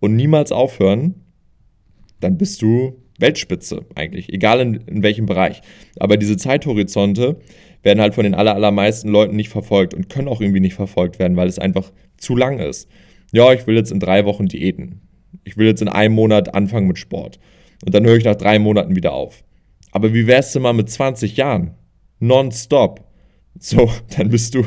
und 0.00 0.16
niemals 0.16 0.52
aufhören, 0.52 1.16
dann 2.20 2.38
bist 2.38 2.62
du 2.62 3.02
Weltspitze 3.18 3.84
eigentlich, 3.94 4.32
egal 4.32 4.60
in, 4.60 4.74
in 4.86 5.02
welchem 5.02 5.26
Bereich. 5.26 5.60
Aber 6.00 6.16
diese 6.16 6.38
Zeithorizonte 6.38 7.36
werden 7.82 8.00
halt 8.00 8.14
von 8.14 8.24
den 8.24 8.34
aller, 8.34 8.54
allermeisten 8.54 9.10
Leuten 9.10 9.36
nicht 9.36 9.50
verfolgt 9.50 9.92
und 9.92 10.08
können 10.08 10.28
auch 10.28 10.40
irgendwie 10.40 10.60
nicht 10.60 10.74
verfolgt 10.74 11.18
werden, 11.18 11.36
weil 11.36 11.48
es 11.48 11.58
einfach 11.58 11.92
zu 12.16 12.34
lang 12.36 12.58
ist. 12.58 12.88
Ja, 13.32 13.52
ich 13.52 13.66
will 13.66 13.76
jetzt 13.76 13.92
in 13.92 14.00
drei 14.00 14.24
Wochen 14.24 14.46
Diäten. 14.46 15.02
Ich 15.44 15.58
will 15.58 15.66
jetzt 15.66 15.82
in 15.82 15.88
einem 15.88 16.14
Monat 16.14 16.54
anfangen 16.54 16.86
mit 16.86 16.98
Sport. 16.98 17.38
Und 17.84 17.94
dann 17.94 18.06
höre 18.06 18.16
ich 18.16 18.24
nach 18.24 18.36
drei 18.36 18.58
Monaten 18.58 18.96
wieder 18.96 19.12
auf. 19.12 19.44
Aber 19.94 20.12
wie 20.12 20.26
wär's 20.26 20.52
denn 20.52 20.62
mal 20.62 20.72
mit 20.72 20.90
20 20.90 21.36
Jahren? 21.36 21.70
Nonstop. 22.18 23.04
So, 23.58 23.90
dann 24.16 24.28
bist 24.28 24.54
du 24.54 24.64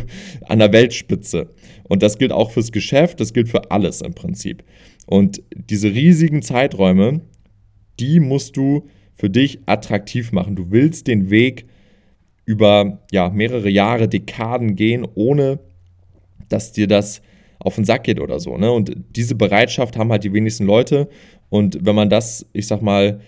an 0.48 0.60
der 0.60 0.72
Weltspitze. 0.72 1.53
Und 1.84 2.01
das 2.01 2.17
gilt 2.17 2.31
auch 2.31 2.50
fürs 2.51 2.72
Geschäft, 2.72 3.19
das 3.19 3.34
gilt 3.34 3.50
für 3.50 3.69
alles 3.69 4.01
im 4.01 4.13
Prinzip. 4.13 4.63
Und 5.05 5.43
diese 5.53 5.89
riesigen 5.91 6.41
Zeiträume, 6.41 7.22
die 8.00 8.19
musst 8.19 8.55
du 8.55 8.88
für 9.15 9.29
dich 9.29 9.60
attraktiv 9.65 10.31
machen. 10.31 10.55
Du 10.55 10.72
willst 10.72 11.07
den 11.07 11.29
Weg 11.29 11.65
über 12.46 13.00
ja, 13.12 13.29
mehrere 13.29 13.69
Jahre, 13.69 14.07
Dekaden 14.07 14.75
gehen, 14.75 15.05
ohne 15.13 15.60
dass 16.48 16.72
dir 16.72 16.88
das 16.88 17.22
auf 17.60 17.75
den 17.75 17.84
Sack 17.84 18.05
geht 18.05 18.22
oder 18.22 18.39
so. 18.39 18.57
Ne? 18.57 18.72
Und 18.72 18.96
diese 19.15 19.36
Bereitschaft 19.36 19.98
haben 19.98 20.12
halt 20.12 20.24
die 20.24 20.31
wenigsten 20.31 20.65
Leute. 20.65 21.10
Und 21.50 21.86
wenn 21.86 21.96
man 21.96 22.10
das, 22.10 22.46
ich 22.53 22.67
sag 22.67 22.81
mal, 22.81 23.19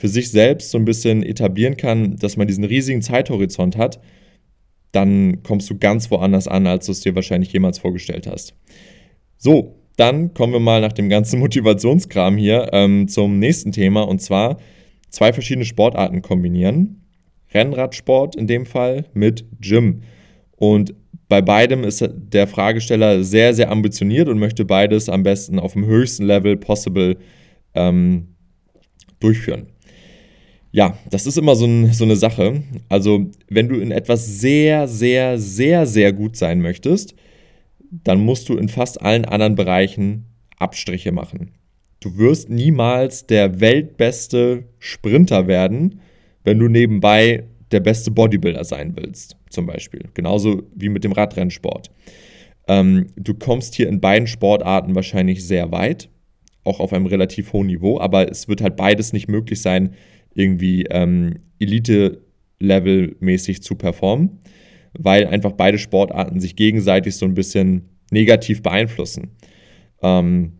für 0.00 0.08
sich 0.08 0.30
selbst 0.30 0.70
so 0.70 0.78
ein 0.78 0.86
bisschen 0.86 1.22
etablieren 1.22 1.76
kann, 1.76 2.16
dass 2.16 2.38
man 2.38 2.46
diesen 2.46 2.64
riesigen 2.64 3.02
Zeithorizont 3.02 3.76
hat, 3.76 4.00
dann 4.92 5.42
kommst 5.42 5.68
du 5.68 5.78
ganz 5.78 6.10
woanders 6.10 6.48
an, 6.48 6.66
als 6.66 6.86
du 6.86 6.92
es 6.92 7.00
dir 7.00 7.14
wahrscheinlich 7.14 7.52
jemals 7.52 7.78
vorgestellt 7.78 8.26
hast. 8.26 8.54
So, 9.36 9.76
dann 9.96 10.32
kommen 10.32 10.54
wir 10.54 10.60
mal 10.60 10.80
nach 10.80 10.94
dem 10.94 11.10
ganzen 11.10 11.38
Motivationskram 11.40 12.38
hier 12.38 12.70
ähm, 12.72 13.08
zum 13.08 13.38
nächsten 13.38 13.72
Thema 13.72 14.02
und 14.08 14.22
zwar 14.22 14.56
zwei 15.10 15.34
verschiedene 15.34 15.66
Sportarten 15.66 16.22
kombinieren. 16.22 17.04
Rennradsport 17.52 18.36
in 18.36 18.46
dem 18.46 18.64
Fall 18.64 19.04
mit 19.12 19.44
Gym. 19.60 20.02
Und 20.56 20.94
bei 21.28 21.42
beidem 21.42 21.84
ist 21.84 22.08
der 22.10 22.46
Fragesteller 22.46 23.22
sehr, 23.22 23.52
sehr 23.52 23.70
ambitioniert 23.70 24.28
und 24.28 24.38
möchte 24.38 24.64
beides 24.64 25.10
am 25.10 25.24
besten 25.24 25.58
auf 25.58 25.74
dem 25.74 25.84
höchsten 25.84 26.24
Level 26.24 26.56
possible 26.56 27.18
ähm, 27.74 28.28
durchführen. 29.18 29.66
Ja, 30.72 30.96
das 31.10 31.26
ist 31.26 31.36
immer 31.36 31.56
so, 31.56 31.66
ein, 31.66 31.92
so 31.92 32.04
eine 32.04 32.16
Sache. 32.16 32.62
Also, 32.88 33.26
wenn 33.48 33.68
du 33.68 33.76
in 33.80 33.90
etwas 33.90 34.26
sehr, 34.26 34.86
sehr, 34.86 35.38
sehr, 35.38 35.86
sehr 35.86 36.12
gut 36.12 36.36
sein 36.36 36.60
möchtest, 36.60 37.14
dann 37.90 38.20
musst 38.20 38.48
du 38.48 38.56
in 38.56 38.68
fast 38.68 39.02
allen 39.02 39.24
anderen 39.24 39.56
Bereichen 39.56 40.26
Abstriche 40.58 41.10
machen. 41.10 41.52
Du 41.98 42.16
wirst 42.16 42.48
niemals 42.48 43.26
der 43.26 43.60
weltbeste 43.60 44.64
Sprinter 44.78 45.48
werden, 45.48 46.00
wenn 46.44 46.58
du 46.58 46.68
nebenbei 46.68 47.44
der 47.72 47.80
beste 47.80 48.10
Bodybuilder 48.10 48.64
sein 48.64 48.94
willst, 48.96 49.36
zum 49.48 49.66
Beispiel. 49.66 50.04
Genauso 50.14 50.62
wie 50.74 50.88
mit 50.88 51.04
dem 51.04 51.12
Radrennsport. 51.12 51.90
Ähm, 52.68 53.08
du 53.16 53.34
kommst 53.34 53.74
hier 53.74 53.88
in 53.88 54.00
beiden 54.00 54.26
Sportarten 54.26 54.94
wahrscheinlich 54.94 55.46
sehr 55.46 55.72
weit, 55.72 56.08
auch 56.64 56.80
auf 56.80 56.92
einem 56.92 57.06
relativ 57.06 57.52
hohen 57.52 57.66
Niveau, 57.66 57.98
aber 57.98 58.30
es 58.30 58.48
wird 58.48 58.60
halt 58.60 58.76
beides 58.76 59.12
nicht 59.12 59.28
möglich 59.28 59.60
sein, 59.60 59.94
irgendwie 60.34 60.86
ähm, 60.90 61.36
Elite-Level-mäßig 61.58 63.62
zu 63.62 63.74
performen, 63.74 64.40
weil 64.98 65.26
einfach 65.26 65.52
beide 65.52 65.78
Sportarten 65.78 66.40
sich 66.40 66.56
gegenseitig 66.56 67.16
so 67.16 67.26
ein 67.26 67.34
bisschen 67.34 67.88
negativ 68.10 68.62
beeinflussen. 68.62 69.30
Ähm, 70.02 70.52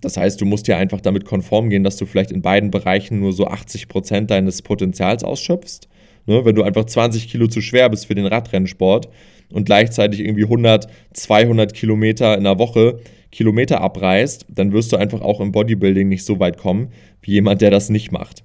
das 0.00 0.16
heißt, 0.16 0.40
du 0.40 0.44
musst 0.44 0.68
ja 0.68 0.76
einfach 0.76 1.00
damit 1.00 1.24
konform 1.24 1.70
gehen, 1.70 1.82
dass 1.82 1.96
du 1.96 2.06
vielleicht 2.06 2.30
in 2.30 2.42
beiden 2.42 2.70
Bereichen 2.70 3.20
nur 3.20 3.32
so 3.32 3.46
80 3.46 3.88
Prozent 3.88 4.30
deines 4.30 4.62
Potenzials 4.62 5.24
ausschöpfst. 5.24 5.88
Ne? 6.26 6.44
Wenn 6.44 6.54
du 6.54 6.62
einfach 6.62 6.84
20 6.84 7.28
Kilo 7.28 7.46
zu 7.46 7.60
schwer 7.60 7.88
bist 7.88 8.06
für 8.06 8.14
den 8.14 8.26
Radrennsport 8.26 9.08
und 9.50 9.64
gleichzeitig 9.64 10.20
irgendwie 10.20 10.44
100, 10.44 10.88
200 11.14 11.72
Kilometer 11.72 12.36
in 12.36 12.44
der 12.44 12.58
Woche 12.58 13.00
Kilometer 13.30 13.80
abreißt, 13.80 14.46
dann 14.48 14.72
wirst 14.72 14.92
du 14.92 14.96
einfach 14.96 15.20
auch 15.20 15.40
im 15.40 15.52
Bodybuilding 15.52 16.08
nicht 16.08 16.24
so 16.24 16.38
weit 16.38 16.58
kommen 16.58 16.92
wie 17.22 17.32
jemand, 17.32 17.60
der 17.60 17.70
das 17.70 17.90
nicht 17.90 18.12
macht. 18.12 18.44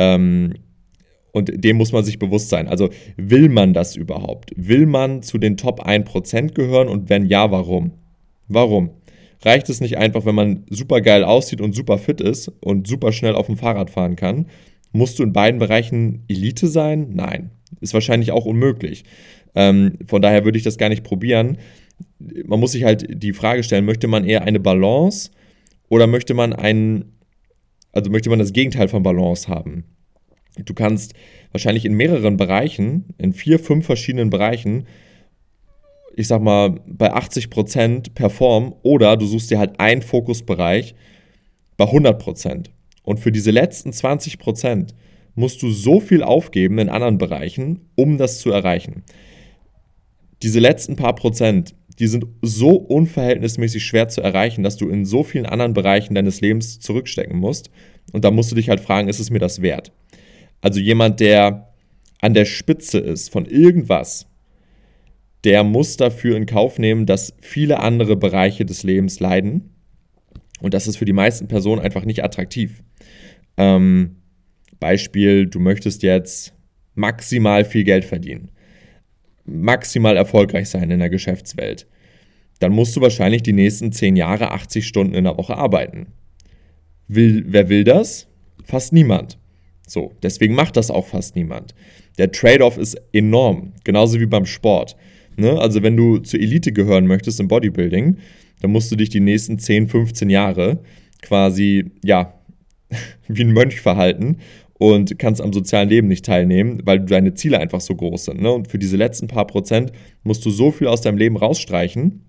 Ähm, 0.00 0.54
und 1.32 1.62
dem 1.62 1.76
muss 1.76 1.92
man 1.92 2.02
sich 2.02 2.18
bewusst 2.18 2.48
sein. 2.48 2.66
Also 2.66 2.88
will 3.16 3.48
man 3.48 3.74
das 3.74 3.94
überhaupt? 3.94 4.50
Will 4.56 4.86
man 4.86 5.22
zu 5.22 5.38
den 5.38 5.56
Top 5.56 5.86
1% 5.86 6.54
gehören 6.54 6.88
und 6.88 7.08
wenn 7.08 7.26
ja, 7.26 7.50
warum? 7.50 7.92
Warum? 8.48 8.90
Reicht 9.42 9.68
es 9.68 9.80
nicht 9.80 9.98
einfach, 9.98 10.24
wenn 10.24 10.34
man 10.34 10.64
super 10.70 11.02
geil 11.02 11.22
aussieht 11.22 11.60
und 11.60 11.74
super 11.74 11.98
fit 11.98 12.20
ist 12.20 12.50
und 12.60 12.88
super 12.88 13.12
schnell 13.12 13.34
auf 13.34 13.46
dem 13.46 13.56
Fahrrad 13.56 13.90
fahren 13.90 14.16
kann? 14.16 14.46
Musst 14.92 15.18
du 15.18 15.22
in 15.22 15.32
beiden 15.32 15.60
Bereichen 15.60 16.24
Elite 16.28 16.66
sein? 16.66 17.10
Nein. 17.12 17.50
Ist 17.80 17.94
wahrscheinlich 17.94 18.32
auch 18.32 18.46
unmöglich. 18.46 19.04
Ähm, 19.54 19.92
von 20.06 20.22
daher 20.22 20.44
würde 20.44 20.58
ich 20.58 20.64
das 20.64 20.78
gar 20.78 20.88
nicht 20.88 21.04
probieren. 21.04 21.58
Man 22.18 22.58
muss 22.58 22.72
sich 22.72 22.84
halt 22.84 23.06
die 23.22 23.32
Frage 23.32 23.62
stellen, 23.62 23.84
möchte 23.84 24.08
man 24.08 24.24
eher 24.24 24.42
eine 24.42 24.60
Balance 24.60 25.30
oder 25.88 26.06
möchte 26.06 26.34
man 26.34 26.52
einen 26.52 27.12
also 27.92 28.10
möchte 28.10 28.30
man 28.30 28.38
das 28.38 28.52
Gegenteil 28.52 28.88
von 28.88 29.02
Balance 29.02 29.48
haben. 29.48 29.84
Du 30.56 30.74
kannst 30.74 31.14
wahrscheinlich 31.52 31.84
in 31.84 31.94
mehreren 31.94 32.36
Bereichen, 32.36 33.14
in 33.18 33.32
vier, 33.32 33.58
fünf 33.58 33.86
verschiedenen 33.86 34.30
Bereichen, 34.30 34.86
ich 36.16 36.26
sag 36.26 36.42
mal, 36.42 36.80
bei 36.86 37.14
80% 37.14 38.14
performen 38.14 38.74
oder 38.82 39.16
du 39.16 39.26
suchst 39.26 39.50
dir 39.50 39.58
halt 39.58 39.78
einen 39.78 40.02
Fokusbereich 40.02 40.94
bei 41.76 41.84
100%. 41.84 42.66
Und 43.02 43.20
für 43.20 43.32
diese 43.32 43.50
letzten 43.50 43.90
20% 43.90 44.90
musst 45.34 45.62
du 45.62 45.70
so 45.70 46.00
viel 46.00 46.22
aufgeben 46.22 46.78
in 46.78 46.88
anderen 46.88 47.18
Bereichen, 47.18 47.88
um 47.94 48.18
das 48.18 48.40
zu 48.40 48.50
erreichen. 48.50 49.04
Diese 50.42 50.60
letzten 50.60 50.96
paar 50.96 51.14
Prozent, 51.14 51.74
die 52.00 52.06
sind 52.06 52.24
so 52.40 52.70
unverhältnismäßig 52.70 53.84
schwer 53.84 54.08
zu 54.08 54.22
erreichen, 54.22 54.62
dass 54.62 54.78
du 54.78 54.88
in 54.88 55.04
so 55.04 55.22
vielen 55.22 55.44
anderen 55.44 55.74
Bereichen 55.74 56.14
deines 56.14 56.40
Lebens 56.40 56.80
zurückstecken 56.80 57.38
musst. 57.38 57.70
Und 58.12 58.24
da 58.24 58.30
musst 58.30 58.50
du 58.50 58.56
dich 58.56 58.70
halt 58.70 58.80
fragen, 58.80 59.08
ist 59.08 59.20
es 59.20 59.28
mir 59.28 59.38
das 59.38 59.60
wert? 59.60 59.92
Also 60.62 60.80
jemand, 60.80 61.20
der 61.20 61.74
an 62.22 62.32
der 62.32 62.46
Spitze 62.46 62.98
ist 62.98 63.30
von 63.30 63.44
irgendwas, 63.44 64.26
der 65.44 65.62
muss 65.62 65.98
dafür 65.98 66.38
in 66.38 66.46
Kauf 66.46 66.78
nehmen, 66.78 67.04
dass 67.04 67.34
viele 67.40 67.80
andere 67.80 68.16
Bereiche 68.16 68.64
des 68.64 68.82
Lebens 68.82 69.20
leiden. 69.20 69.74
Und 70.62 70.72
das 70.72 70.86
ist 70.86 70.96
für 70.96 71.04
die 71.04 71.12
meisten 71.12 71.48
Personen 71.48 71.82
einfach 71.82 72.06
nicht 72.06 72.24
attraktiv. 72.24 72.82
Ähm, 73.58 74.16
Beispiel, 74.78 75.46
du 75.46 75.60
möchtest 75.60 76.02
jetzt 76.02 76.54
maximal 76.94 77.66
viel 77.66 77.84
Geld 77.84 78.06
verdienen 78.06 78.50
maximal 79.44 80.16
erfolgreich 80.16 80.68
sein 80.68 80.90
in 80.90 80.98
der 80.98 81.10
Geschäftswelt, 81.10 81.86
dann 82.58 82.72
musst 82.72 82.94
du 82.94 83.00
wahrscheinlich 83.00 83.42
die 83.42 83.52
nächsten 83.52 83.92
10 83.92 84.16
Jahre 84.16 84.50
80 84.52 84.86
Stunden 84.86 85.14
in 85.14 85.24
der 85.24 85.36
Woche 85.36 85.56
arbeiten. 85.56 86.08
Will, 87.08 87.44
wer 87.48 87.68
will 87.68 87.84
das? 87.84 88.28
Fast 88.64 88.92
niemand. 88.92 89.38
So, 89.86 90.12
deswegen 90.22 90.54
macht 90.54 90.76
das 90.76 90.90
auch 90.90 91.06
fast 91.06 91.34
niemand. 91.34 91.74
Der 92.18 92.30
Trade-off 92.30 92.78
ist 92.78 93.00
enorm, 93.12 93.72
genauso 93.82 94.20
wie 94.20 94.26
beim 94.26 94.46
Sport. 94.46 94.96
Ne? 95.36 95.58
Also 95.58 95.82
wenn 95.82 95.96
du 95.96 96.18
zur 96.18 96.38
Elite 96.38 96.72
gehören 96.72 97.06
möchtest 97.06 97.40
im 97.40 97.48
Bodybuilding, 97.48 98.18
dann 98.60 98.70
musst 98.70 98.92
du 98.92 98.96
dich 98.96 99.08
die 99.08 99.20
nächsten 99.20 99.58
10, 99.58 99.88
15 99.88 100.30
Jahre 100.30 100.80
quasi, 101.22 101.90
ja, 102.04 102.34
wie 103.28 103.42
ein 103.42 103.52
Mönch 103.52 103.80
verhalten 103.80 104.36
und 104.80 105.18
kannst 105.18 105.42
am 105.42 105.52
sozialen 105.52 105.90
Leben 105.90 106.08
nicht 106.08 106.24
teilnehmen, 106.24 106.80
weil 106.84 107.00
deine 107.00 107.34
Ziele 107.34 107.60
einfach 107.60 107.82
so 107.82 107.94
groß 107.94 108.24
sind. 108.24 108.40
Ne? 108.40 108.50
Und 108.50 108.68
für 108.68 108.78
diese 108.78 108.96
letzten 108.96 109.28
paar 109.28 109.46
Prozent 109.46 109.92
musst 110.22 110.42
du 110.46 110.50
so 110.50 110.70
viel 110.70 110.86
aus 110.86 111.02
deinem 111.02 111.18
Leben 111.18 111.36
rausstreichen, 111.36 112.24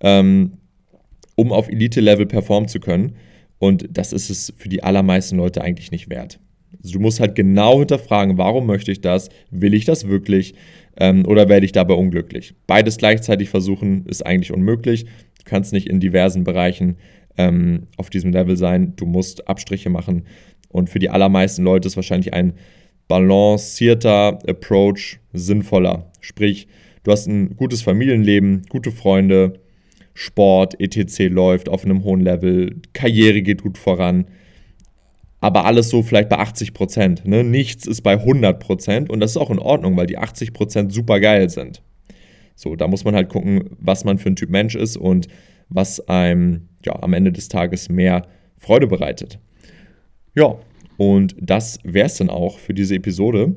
ähm, 0.00 0.58
um 1.34 1.50
auf 1.50 1.68
Elite-Level 1.68 2.26
performen 2.26 2.68
zu 2.68 2.78
können. 2.78 3.16
Und 3.58 3.88
das 3.90 4.12
ist 4.12 4.30
es 4.30 4.54
für 4.56 4.68
die 4.68 4.84
allermeisten 4.84 5.36
Leute 5.36 5.60
eigentlich 5.60 5.90
nicht 5.90 6.08
wert. 6.08 6.38
Also 6.78 6.92
du 6.92 7.00
musst 7.00 7.18
halt 7.18 7.34
genau 7.34 7.80
hinterfragen, 7.80 8.38
warum 8.38 8.64
möchte 8.66 8.92
ich 8.92 9.00
das? 9.00 9.28
Will 9.50 9.74
ich 9.74 9.84
das 9.84 10.06
wirklich? 10.06 10.54
Ähm, 10.96 11.26
oder 11.26 11.48
werde 11.48 11.66
ich 11.66 11.72
dabei 11.72 11.94
unglücklich? 11.94 12.54
Beides 12.68 12.96
gleichzeitig 12.96 13.48
versuchen 13.48 14.06
ist 14.06 14.24
eigentlich 14.24 14.52
unmöglich. 14.52 15.04
Du 15.04 15.44
kannst 15.46 15.72
nicht 15.72 15.88
in 15.88 15.98
diversen 15.98 16.44
Bereichen 16.44 16.98
ähm, 17.36 17.88
auf 17.96 18.08
diesem 18.08 18.30
Level 18.30 18.56
sein. 18.56 18.94
Du 18.94 19.04
musst 19.04 19.48
Abstriche 19.48 19.90
machen 19.90 20.26
und 20.72 20.90
für 20.90 20.98
die 20.98 21.10
allermeisten 21.10 21.62
Leute 21.62 21.86
ist 21.86 21.96
wahrscheinlich 21.96 22.32
ein 22.34 22.54
balancierter 23.08 24.38
Approach 24.46 25.20
sinnvoller. 25.32 26.10
Sprich, 26.20 26.66
du 27.02 27.12
hast 27.12 27.26
ein 27.26 27.56
gutes 27.56 27.82
Familienleben, 27.82 28.62
gute 28.68 28.90
Freunde, 28.90 29.60
Sport, 30.14 30.80
etc. 30.80 31.28
läuft 31.30 31.68
auf 31.68 31.84
einem 31.84 32.04
hohen 32.04 32.20
Level, 32.20 32.80
Karriere 32.92 33.42
geht 33.42 33.62
gut 33.62 33.78
voran. 33.78 34.26
Aber 35.40 35.64
alles 35.64 35.88
so 35.88 36.02
vielleicht 36.02 36.28
bei 36.28 36.38
80 36.38 36.72
Prozent. 36.72 37.26
Ne? 37.26 37.42
Nichts 37.42 37.86
ist 37.86 38.02
bei 38.02 38.12
100 38.12 38.60
Prozent 38.60 39.10
und 39.10 39.20
das 39.20 39.32
ist 39.32 39.36
auch 39.36 39.50
in 39.50 39.58
Ordnung, 39.58 39.96
weil 39.96 40.06
die 40.06 40.18
80 40.18 40.52
Prozent 40.52 40.92
super 40.92 41.18
geil 41.18 41.50
sind. 41.50 41.82
So, 42.54 42.76
da 42.76 42.86
muss 42.86 43.04
man 43.04 43.14
halt 43.14 43.28
gucken, 43.28 43.70
was 43.78 44.04
man 44.04 44.18
für 44.18 44.28
ein 44.28 44.36
Typ 44.36 44.50
Mensch 44.50 44.76
ist 44.76 44.96
und 44.96 45.26
was 45.68 46.06
einem 46.08 46.68
ja, 46.84 47.02
am 47.02 47.12
Ende 47.12 47.32
des 47.32 47.48
Tages 47.48 47.88
mehr 47.88 48.26
Freude 48.56 48.86
bereitet. 48.86 49.40
Ja, 50.34 50.56
und 50.96 51.34
das 51.40 51.78
wäre 51.84 52.06
es 52.06 52.16
dann 52.16 52.30
auch 52.30 52.58
für 52.58 52.74
diese 52.74 52.94
Episode. 52.94 53.54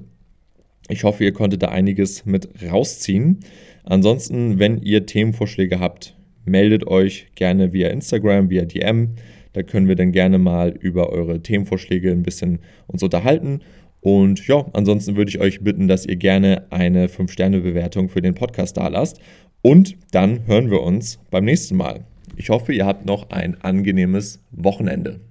Ich 0.89 1.03
hoffe, 1.03 1.23
ihr 1.23 1.33
konntet 1.33 1.63
da 1.63 1.69
einiges 1.69 2.25
mit 2.25 2.49
rausziehen. 2.63 3.39
Ansonsten, 3.83 4.59
wenn 4.59 4.81
ihr 4.81 5.05
Themenvorschläge 5.05 5.79
habt, 5.79 6.15
meldet 6.45 6.85
euch 6.87 7.27
gerne 7.35 7.73
via 7.73 7.89
Instagram, 7.89 8.49
via 8.49 8.65
DM. 8.65 9.15
Da 9.53 9.63
können 9.63 9.87
wir 9.87 9.95
dann 9.95 10.11
gerne 10.11 10.37
mal 10.37 10.69
über 10.69 11.09
eure 11.09 11.41
Themenvorschläge 11.41 12.11
ein 12.11 12.23
bisschen 12.23 12.59
uns 12.87 13.01
unterhalten. 13.03 13.61
Und 14.01 14.45
ja, 14.47 14.65
ansonsten 14.73 15.15
würde 15.15 15.29
ich 15.29 15.39
euch 15.39 15.61
bitten, 15.61 15.87
dass 15.87 16.05
ihr 16.05 16.17
gerne 16.17 16.67
eine 16.71 17.07
5-Sterne-Bewertung 17.07 18.09
für 18.09 18.21
den 18.21 18.35
Podcast 18.35 18.77
da 18.77 18.87
lasst 18.87 19.19
Und 19.61 19.97
dann 20.11 20.45
hören 20.45 20.69
wir 20.69 20.81
uns 20.81 21.19
beim 21.31 21.45
nächsten 21.45 21.77
Mal. 21.77 22.05
Ich 22.35 22.49
hoffe, 22.49 22.73
ihr 22.73 22.85
habt 22.85 23.05
noch 23.05 23.29
ein 23.29 23.59
angenehmes 23.61 24.43
Wochenende. 24.51 25.21